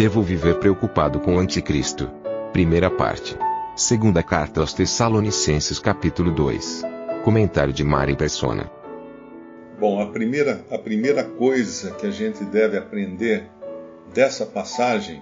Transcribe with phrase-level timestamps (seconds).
[0.00, 2.10] Devo viver preocupado com o anticristo.
[2.54, 3.36] Primeira parte.
[3.76, 6.80] Segunda carta aos Tessalonicenses capítulo 2.
[7.22, 8.70] Comentário de Mari Persona.
[9.78, 13.44] Bom, a primeira, a primeira coisa que a gente deve aprender
[14.14, 15.20] dessa passagem,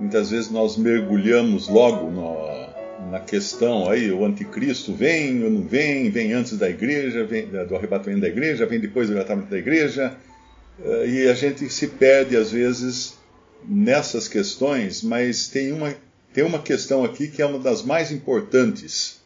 [0.00, 6.08] muitas vezes nós mergulhamos logo no, na questão aí, o anticristo vem ou não vem,
[6.08, 10.16] vem antes da igreja, vem do arrebatamento da igreja, vem depois do arrebatamento da igreja,
[10.82, 13.22] eh, e a gente se perde às vezes
[13.66, 15.94] nessas questões, mas tem uma,
[16.32, 19.20] tem uma questão aqui que é uma das mais importantes,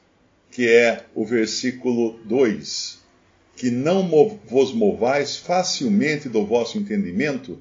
[0.51, 2.99] que é o versículo 2
[3.59, 4.09] que não
[4.47, 7.61] vos movais facilmente do vosso entendimento,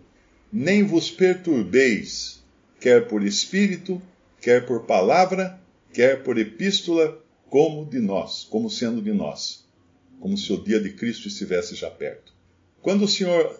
[0.53, 2.43] nem vos perturbeis,
[2.79, 3.99] quer por espírito,
[4.39, 5.59] quer por palavra,
[5.91, 9.65] quer por epístola, como de nós, como sendo de nós,
[10.19, 12.31] como se o dia de Cristo estivesse já perto.
[12.79, 13.59] Quando o Senhor,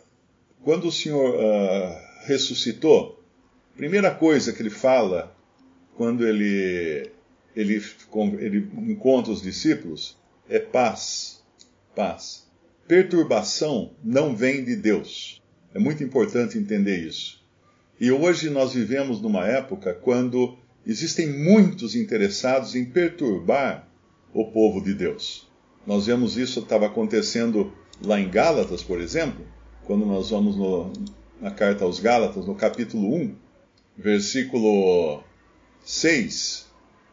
[0.64, 3.17] quando o Senhor uh, ressuscitou,
[3.78, 5.36] primeira coisa que ele fala
[5.96, 7.10] quando ele,
[7.56, 7.82] ele,
[8.40, 10.18] ele encontra os discípulos
[10.50, 11.38] é paz
[11.98, 12.48] paz.
[12.88, 15.42] Perturbação não vem de Deus.
[15.74, 17.44] É muito importante entender isso.
[18.00, 23.90] E hoje nós vivemos numa época quando existem muitos interessados em perturbar
[24.32, 25.50] o povo de Deus.
[25.88, 29.44] Nós vemos isso estava acontecendo lá em Gálatas, por exemplo,
[29.84, 30.94] quando nós vamos no,
[31.42, 33.36] na carta aos Gálatas, no capítulo 1,
[33.98, 35.24] versículo
[35.84, 36.68] 6,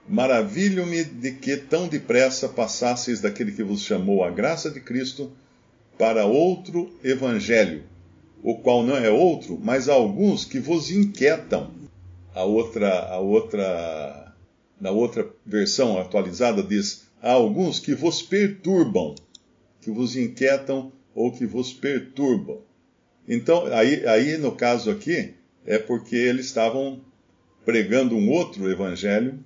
[0.06, 5.32] Maravilho-me de que tão depressa passasseis daquele que vos chamou a graça de Cristo
[5.96, 7.84] para outro evangelho,
[8.42, 11.70] o qual não é outro, mas alguns que vos inquietam.
[12.34, 14.34] A outra, a outra,
[14.78, 19.14] na outra versão atualizada diz: há alguns que vos perturbam,
[19.80, 22.58] que vos inquietam ou que vos perturbam.
[23.26, 25.32] Então, aí, aí no caso aqui,
[25.66, 27.00] é porque eles estavam
[27.64, 29.38] pregando um outro evangelho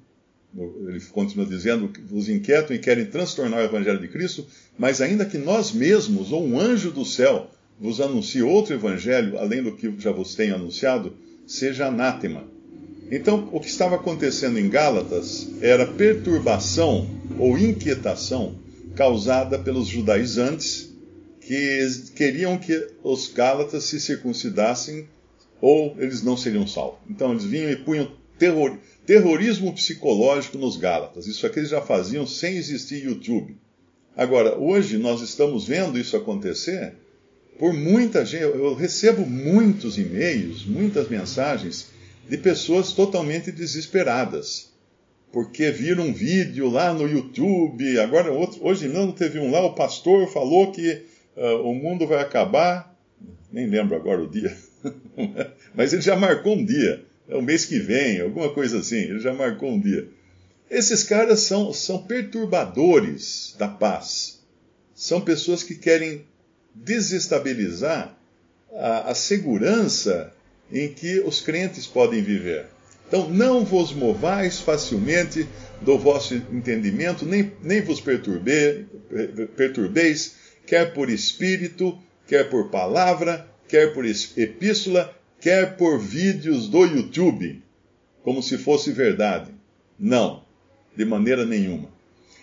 [0.56, 4.46] ele continua dizendo, vos inquietam e querem transtornar o evangelho de Cristo,
[4.78, 9.62] mas ainda que nós mesmos, ou um anjo do céu, vos anuncie outro evangelho, além
[9.62, 11.14] do que já vos tenho anunciado,
[11.46, 12.44] seja anátema.
[13.10, 17.08] Então, o que estava acontecendo em Gálatas era perturbação
[17.38, 18.56] ou inquietação
[18.94, 20.92] causada pelos judaizantes
[21.40, 25.06] que queriam que os Gálatas se circuncidassem
[25.60, 27.00] ou eles não seriam salvos.
[27.08, 31.26] Então, eles vinham e punham terror, terrorismo psicológico nos Gálatas.
[31.26, 33.56] Isso aqui eles já faziam sem existir YouTube.
[34.16, 36.94] Agora, hoje nós estamos vendo isso acontecer
[37.58, 38.42] por muita gente.
[38.42, 41.88] Eu recebo muitos e-mails, muitas mensagens
[42.28, 44.72] de pessoas totalmente desesperadas.
[45.32, 49.74] Porque viram um vídeo lá no YouTube, agora outro, hoje não teve um lá, o
[49.74, 51.02] pastor falou que
[51.36, 52.96] uh, o mundo vai acabar,
[53.52, 54.56] nem lembro agora o dia,
[55.74, 59.20] mas ele já marcou um dia é o mês que vem, alguma coisa assim, ele
[59.20, 60.08] já marcou um dia.
[60.70, 64.40] Esses caras são, são perturbadores da paz.
[64.94, 66.24] São pessoas que querem
[66.74, 68.16] desestabilizar
[68.72, 70.32] a, a segurança
[70.72, 72.66] em que os crentes podem viver.
[73.06, 75.46] Então, não vos movais facilmente
[75.80, 78.86] do vosso entendimento, nem, nem vos perturbe,
[79.56, 80.34] perturbeis,
[80.66, 87.62] quer por espírito, quer por palavra, quer por epístola, quer por vídeos do YouTube,
[88.24, 89.52] como se fosse verdade.
[89.98, 90.42] Não,
[90.96, 91.88] de maneira nenhuma.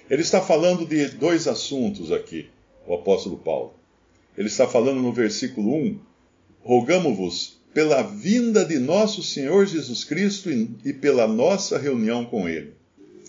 [0.09, 2.49] Ele está falando de dois assuntos aqui,
[2.87, 3.73] o apóstolo Paulo.
[4.37, 5.99] Ele está falando no versículo 1:
[6.63, 12.73] Rogamo-vos pela vinda de nosso Senhor Jesus Cristo e pela nossa reunião com Ele.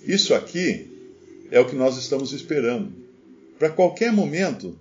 [0.07, 0.87] Isso aqui
[1.51, 2.93] é o que nós estamos esperando.
[3.59, 4.79] Para qualquer momento,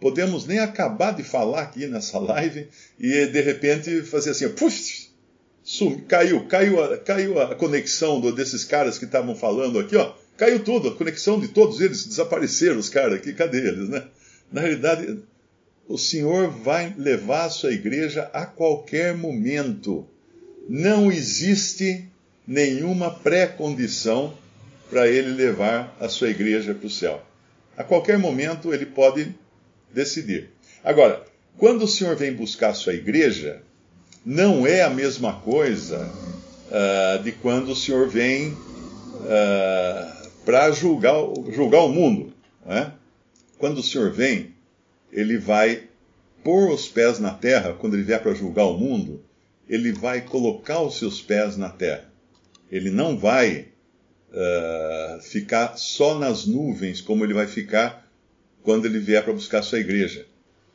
[0.00, 2.68] podemos nem acabar de falar aqui nessa live
[2.98, 4.46] e de repente fazer assim,
[5.62, 10.14] sum, caiu, caiu a, caiu a conexão do, desses caras que estavam falando aqui, ó,
[10.36, 14.04] caiu tudo, a conexão de todos eles, desapareceram os caras aqui, cadê eles, né?
[14.50, 15.18] Na realidade,
[15.86, 20.06] o Senhor vai levar a sua igreja a qualquer momento.
[20.68, 22.08] Não existe
[22.46, 24.34] nenhuma pré-condição
[24.88, 27.22] para ele levar a sua igreja para o céu.
[27.76, 29.34] A qualquer momento ele pode
[29.92, 30.50] decidir.
[30.84, 31.24] Agora,
[31.58, 33.62] Quando o Senhor vem buscar a sua igreja,
[34.24, 36.08] não é a mesma coisa
[36.68, 41.16] uh, de quando o Senhor vem uh, para julgar,
[41.50, 42.32] julgar o mundo.
[42.64, 42.92] Né?
[43.58, 44.54] Quando o Senhor vem,
[45.12, 45.82] ele vai
[46.44, 49.20] pôr os pés na terra, quando ele vier para julgar o mundo,
[49.68, 52.04] ele vai colocar os seus pés na terra.
[52.70, 53.66] Ele não vai
[54.30, 58.07] uh, ficar só nas nuvens, como ele vai ficar
[58.68, 60.26] quando ele vier para buscar sua igreja.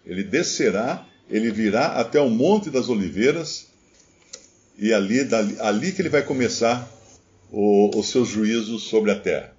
[0.04, 3.68] Ele descerá, ele virá até o Monte das Oliveiras,
[4.80, 6.92] e ali, dali, ali que ele vai começar
[7.52, 9.56] o, os seus juízos sobre a terra.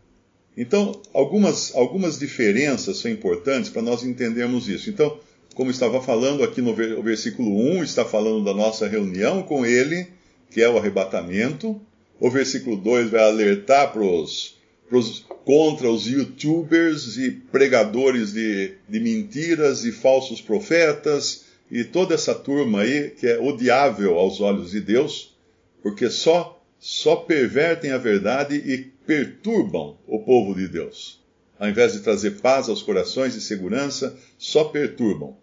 [0.56, 4.90] Então, algumas, algumas diferenças são importantes para nós entendermos isso.
[4.90, 5.16] Então,
[5.54, 10.08] como estava falando aqui no versículo 1, está falando da nossa reunião com ele,
[10.50, 11.80] que é o arrebatamento.
[12.18, 14.53] O versículo 2 vai alertar pros,
[14.94, 22.32] pros, contra os youtubers e pregadores de, de mentiras e falsos profetas e toda essa
[22.32, 25.36] turma aí que é odiável aos olhos de Deus,
[25.82, 31.20] porque só, só pervertem a verdade e perturbam o povo de Deus.
[31.58, 35.36] Ao invés de trazer paz aos corações e segurança, só perturbam.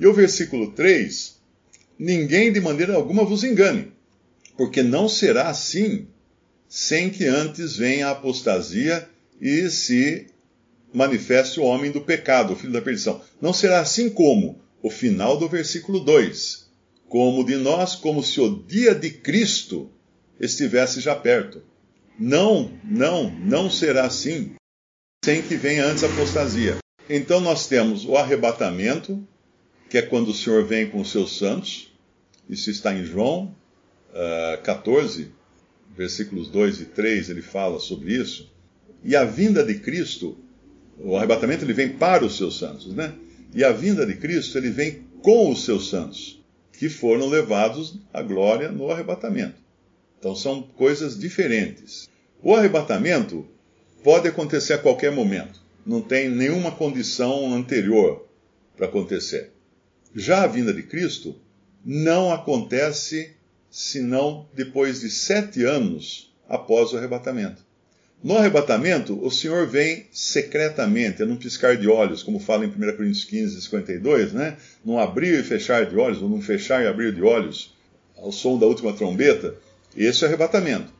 [0.00, 1.36] E o versículo 3:
[1.98, 3.92] Ninguém de maneira alguma vos engane,
[4.56, 6.06] porque não será assim
[6.74, 9.08] sem que antes venha a apostasia
[9.40, 10.26] e se
[10.92, 13.22] manifeste o homem do pecado, o filho da perdição.
[13.40, 16.68] Não será assim como o final do versículo 2:
[17.08, 19.88] Como de nós, como se o dia de Cristo
[20.40, 21.62] estivesse já perto.
[22.18, 24.56] Não, não, não será assim
[25.24, 26.78] sem que venha antes a apostasia.
[27.08, 29.24] Então nós temos o arrebatamento,
[29.88, 31.94] que é quando o Senhor vem com os seus santos.
[32.50, 33.54] Isso está em João
[34.12, 35.32] uh, ah, 14,
[35.96, 38.52] versículos 2 e 3, ele fala sobre isso.
[39.02, 40.36] E a vinda de Cristo,
[40.98, 43.14] o arrebatamento, ele vem para os seus santos, né?
[43.54, 46.42] E a vinda de Cristo, ele vem com os seus santos,
[46.72, 49.62] que foram levados à glória no arrebatamento.
[50.18, 52.08] Então são coisas diferentes.
[52.42, 53.46] O arrebatamento
[54.02, 55.62] pode acontecer a qualquer momento.
[55.86, 58.26] Não tem nenhuma condição anterior
[58.76, 59.52] para acontecer.
[60.14, 61.36] Já a vinda de Cristo
[61.84, 63.32] não acontece
[63.74, 67.60] senão depois de sete anos após o arrebatamento.
[68.22, 72.72] No arrebatamento, o Senhor vem secretamente, é num piscar de olhos, como fala em 1
[72.96, 74.56] Coríntios 15, 52, né?
[74.84, 77.74] Num abrir e fechar de olhos, ou num fechar e abrir de olhos,
[78.16, 79.56] ao som da última trombeta.
[79.96, 80.92] Esse é o arrebatamento.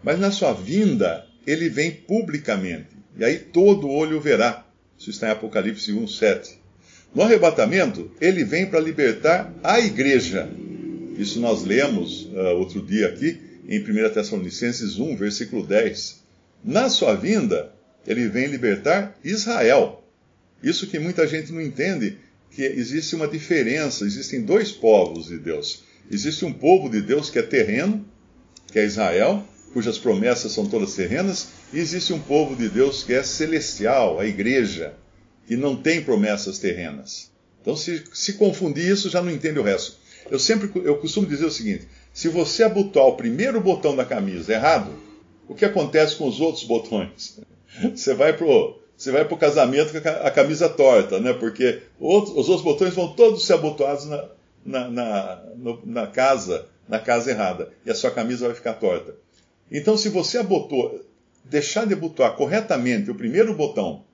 [0.00, 2.90] Mas na sua vinda, ele vem publicamente.
[3.18, 4.64] E aí todo olho verá.
[4.96, 6.56] Isso está em Apocalipse 1, 7.
[7.12, 10.48] No arrebatamento, ele vem para libertar a igreja.
[11.22, 16.20] Isso nós lemos uh, outro dia aqui, em 1 Tessalonicenses 1, versículo 10.
[16.64, 17.72] Na sua vinda,
[18.04, 20.04] ele vem libertar Israel.
[20.60, 22.18] Isso que muita gente não entende,
[22.50, 25.84] que existe uma diferença, existem dois povos de Deus.
[26.10, 28.04] Existe um povo de Deus que é terreno,
[28.72, 33.14] que é Israel, cujas promessas são todas terrenas, e existe um povo de Deus que
[33.14, 34.94] é celestial, a igreja
[35.46, 37.30] que não tem promessas terrenas.
[37.60, 40.01] Então, se, se confundir isso, já não entende o resto.
[40.30, 44.52] Eu sempre eu costumo dizer o seguinte: se você abotoar o primeiro botão da camisa
[44.52, 44.92] errado,
[45.48, 47.40] o que acontece com os outros botões?
[47.94, 51.32] Você vai pro você vai para o casamento com a camisa torta, né?
[51.32, 54.28] Porque outros, os outros botões vão todos ser abotoados na,
[54.64, 55.42] na, na,
[55.84, 59.16] na, casa, na casa errada, e a sua camisa vai ficar torta.
[59.70, 61.00] Então, se você abotou,
[61.44, 64.04] deixar de abotoar corretamente o primeiro botão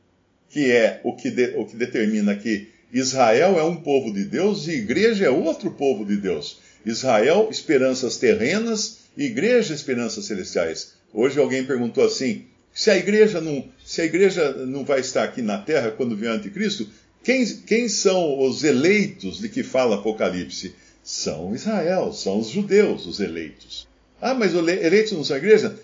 [0.48, 4.66] que é o que, de, o que determina que Israel é um povo de Deus
[4.66, 6.58] e igreja é outro povo de Deus.
[6.84, 10.94] Israel, esperanças terrenas, igreja, esperanças celestiais.
[11.12, 15.42] Hoje alguém perguntou assim: se a igreja não, se a igreja não vai estar aqui
[15.42, 16.88] na terra quando vier o anticristo,
[17.22, 20.74] quem, quem são os eleitos de que fala Apocalipse?
[21.02, 23.88] São Israel, são os judeus, os eleitos.
[24.20, 25.78] Ah, mas eleitos não são a igreja?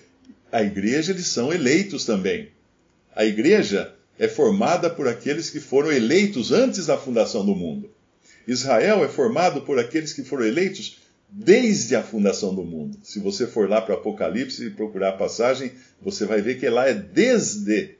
[0.52, 2.49] A igreja, eles são eleitos também.
[3.14, 7.90] A igreja é formada por aqueles que foram eleitos antes da fundação do mundo.
[8.47, 12.99] Israel é formado por aqueles que foram eleitos desde a fundação do mundo.
[13.02, 16.88] Se você for lá para Apocalipse e procurar a passagem, você vai ver que lá
[16.88, 17.97] é desde.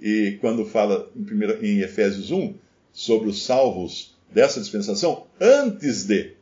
[0.00, 2.54] E quando fala em, em Efésios 1
[2.92, 6.34] sobre os salvos dessa dispensação, antes de.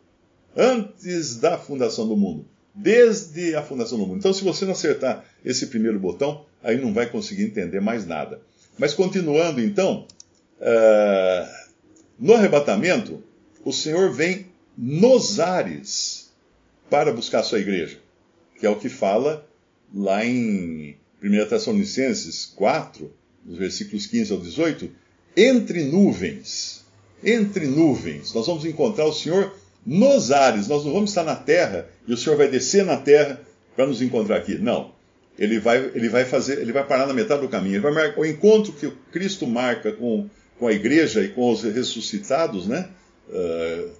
[0.54, 2.44] Antes da fundação do mundo.
[2.75, 4.18] Desde a fundação do mundo.
[4.18, 8.40] Então, se você não acertar esse primeiro botão, aí não vai conseguir entender mais nada.
[8.78, 10.06] Mas continuando então,
[10.61, 11.49] uh,
[12.18, 13.23] no arrebatamento,
[13.64, 16.30] o Senhor vem nos ares
[16.90, 17.99] para buscar a sua igreja,
[18.59, 19.47] que é o que fala
[19.95, 23.12] lá em 1 Tessalonicenses 4,
[23.45, 24.90] nos versículos 15 ao 18,
[25.37, 26.85] entre nuvens.
[27.25, 28.33] entre nuvens.
[28.35, 30.68] Nós vamos encontrar o Senhor nos ares.
[30.68, 33.40] Nós não vamos estar na terra e o Senhor vai descer na terra
[33.75, 34.59] para nos encontrar aqui.
[34.59, 34.96] Não.
[35.38, 37.83] Ele vai, ele vai fazer, ele vai parar na metade do caminho.
[37.83, 40.28] Marcar, o encontro que Cristo marca com,
[40.59, 42.88] com a igreja e com os ressuscitados, né?
[43.28, 43.90] Uh,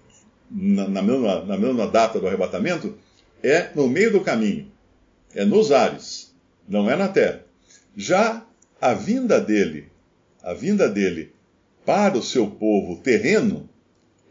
[0.51, 2.97] na, na, mesma, na mesma data do arrebatamento,
[3.43, 4.71] é no meio do caminho.
[5.35, 6.35] É nos ares.
[6.69, 7.45] Não é na terra.
[7.97, 8.45] Já
[8.81, 9.89] a vinda dele,
[10.43, 11.33] a vinda dele
[11.85, 13.69] para o seu povo terreno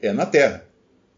[0.01, 0.65] é na terra.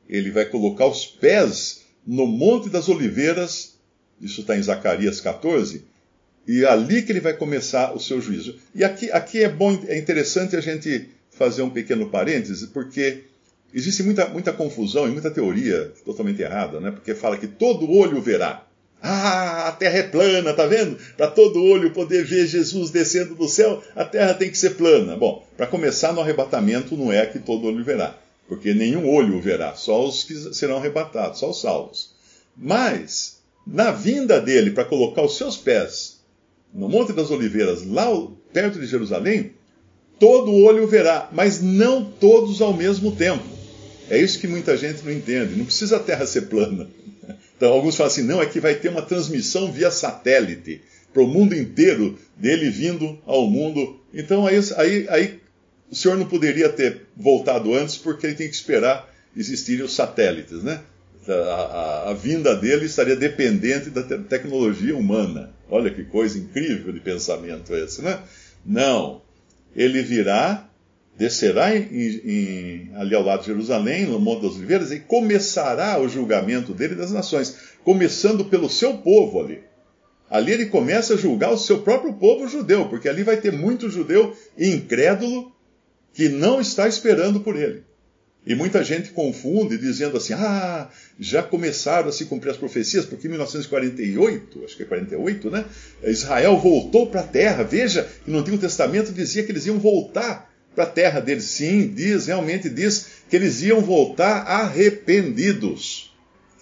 [0.08, 3.77] Ele vai colocar os pés no Monte das Oliveiras,
[4.22, 5.84] isso está em Zacarias 14,
[6.48, 8.56] e é ali que ele vai começar o seu juízo.
[8.74, 13.24] E aqui, aqui é bom, é interessante a gente fazer um pequeno parêntese, porque
[13.74, 16.92] existe muita, muita confusão e muita teoria totalmente errada, né?
[16.92, 18.64] Porque fala que todo olho verá.
[19.02, 20.98] Ah, a terra é plana, tá vendo?
[21.16, 25.16] Para todo olho poder ver Jesus descendo do céu, a terra tem que ser plana.
[25.16, 29.76] Bom, para começar no arrebatamento não é que todo olho verá, porque nenhum olho verá,
[29.76, 32.16] só os que serão arrebatados, só os salvos.
[32.56, 33.37] Mas,
[33.68, 36.18] na vinda dele para colocar os seus pés
[36.74, 38.06] no Monte das Oliveiras, lá
[38.54, 39.52] perto de Jerusalém,
[40.20, 43.44] todo olho verá, mas não todos ao mesmo tempo.
[44.10, 45.56] É isso que muita gente não entende.
[45.56, 46.88] Não precisa a terra ser plana.
[47.58, 50.80] Então, alguns falam assim: não, é que vai ter uma transmissão via satélite
[51.12, 54.00] para o mundo inteiro dele vindo ao mundo.
[54.14, 55.40] Então, aí, aí, aí
[55.90, 60.64] o senhor não poderia ter voltado antes, porque ele tem que esperar existirem os satélites,
[60.64, 60.82] né?
[61.30, 65.54] A, a, a, vinda dele estaria dependente da te tecnologia humana.
[65.70, 68.20] Olha que coisa incrível de pensamento esse, né?
[68.66, 69.22] Não.
[69.76, 70.68] Ele virá
[71.18, 76.08] descerá em, em, ali ao lado de Jerusalém, no Monte das Oliveiras, e começará o
[76.08, 79.64] julgamento dele das nações, começando pelo seu povo ali.
[80.30, 83.90] Ali ele começa a julgar o seu próprio povo judeu, porque ali vai ter muito
[83.90, 85.52] judeu incrédulo
[86.14, 87.84] que não está esperando por ele.
[88.48, 90.88] E muita gente confunde dizendo assim: ah,
[91.20, 95.66] já começaram a se cumprir as profecias, porque em 1948, acho que é 48, né?
[96.02, 97.64] Israel voltou para a terra.
[97.64, 101.44] Veja que no Antigo Testamento dizia que eles iam voltar para a terra deles.
[101.44, 106.16] Sim, diz, realmente diz que eles iam voltar arrependidos.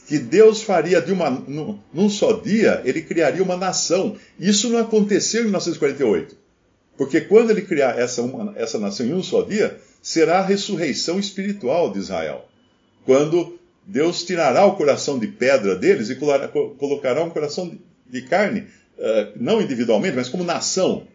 [0.08, 4.18] Que Deus faria de uma, num, só dia, ele criaria uma nação.
[4.40, 6.36] Isso não aconteceu em 1948.
[6.98, 11.20] Porque quando ele criar essa, uma, essa nação em um só dia, será a ressurreição
[11.20, 12.48] espiritual de Israel.
[13.06, 17.76] Quando Deus tirará o coração de pedra deles e colocará um coração
[18.08, 18.68] de carne,
[19.00, 21.08] eh, não individualmente, mas como nação.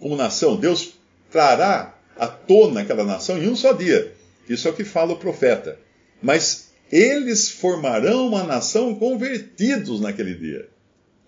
[0.00, 0.94] Como nação, Deus
[1.30, 4.14] trará à tona aquela nação em um só dia.
[4.48, 5.78] Isso é o que fala o profeta.
[6.22, 10.66] Mas eles formarão uma nação convertidos naquele dia.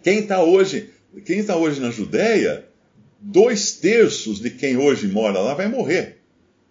[0.02, 0.88] Quem está hoje,
[1.26, 2.64] quem está hoje na Judéia,
[3.20, 6.19] dois terços de quem hoje mora lá vai morrer.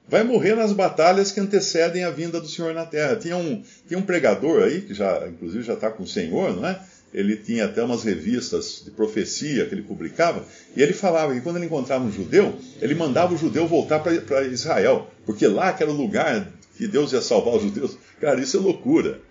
[0.09, 3.15] Vai morrer nas batalhas que antecedem a vinda do Senhor na Terra.
[3.15, 6.67] Tinha um, tinha um pregador aí, que já, inclusive já está com o Senhor, não
[6.67, 6.79] é?
[7.13, 11.55] ele tinha até umas revistas de profecia que ele publicava, e ele falava que quando
[11.55, 15.91] ele encontrava um judeu, ele mandava o judeu voltar para Israel, porque lá que era
[15.91, 17.97] o lugar que Deus ia salvar os judeus.
[18.21, 19.21] Cara, isso é loucura.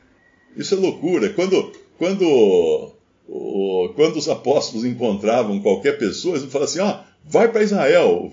[0.57, 1.31] Isso é loucura.
[1.31, 2.93] Quando, quando,
[3.95, 8.33] quando os apóstolos encontravam qualquer pessoa, eles falavam assim: ó, oh, vai para Israel.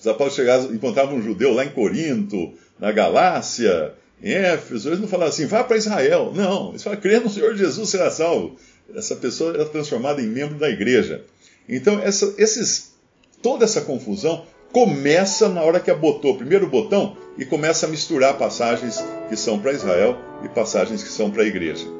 [0.00, 3.92] Os apóstolos chegavam, encontravam um judeu lá em Corinto, na Galácia,
[4.22, 6.32] em Éfeso, eles não falavam assim, vá para Israel.
[6.34, 8.56] Não, eles falam, crê no Senhor Jesus, será salvo
[8.94, 11.24] essa pessoa era transformada em membro da igreja.
[11.68, 12.92] Então, essa, esses,
[13.42, 18.38] toda essa confusão começa na hora que abotou o primeiro botão e começa a misturar
[18.38, 21.99] passagens que são para Israel e passagens que são para a igreja.